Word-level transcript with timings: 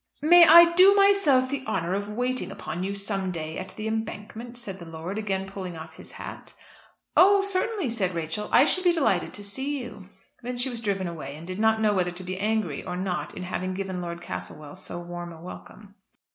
"May 0.23 0.47
I 0.47 0.73
do 0.73 0.95
myself 0.95 1.51
the 1.51 1.63
honour 1.67 1.93
of 1.93 2.09
waiting 2.09 2.49
upon 2.49 2.83
you 2.83 2.95
some 2.95 3.29
day 3.29 3.59
at 3.59 3.75
'The 3.75 3.87
Embankment,'" 3.87 4.57
said 4.57 4.79
the 4.79 4.85
lord, 4.85 5.19
again 5.19 5.45
pulling 5.47 5.77
off 5.77 5.93
his 5.93 6.13
hat. 6.13 6.55
"Oh! 7.15 7.43
certainly," 7.43 7.87
said 7.91 8.15
Rachel; 8.15 8.49
"I 8.51 8.65
should 8.65 8.83
be 8.83 8.93
delighted 8.93 9.31
to 9.35 9.43
see 9.43 9.77
you." 9.79 10.09
Then 10.41 10.57
she 10.57 10.71
was 10.71 10.81
driven 10.81 11.07
away, 11.07 11.35
and 11.35 11.45
did 11.45 11.59
not 11.59 11.81
know 11.81 11.93
whether 11.93 12.09
to 12.09 12.23
be 12.23 12.39
angry 12.39 12.83
or 12.83 12.97
not 12.97 13.37
in 13.37 13.43
having 13.43 13.75
given 13.75 14.01
Lord 14.01 14.21
Castlewell 14.23 14.75
so 14.75 14.99
warm 14.99 15.31
a 15.31 15.39
welcome. 15.39 15.93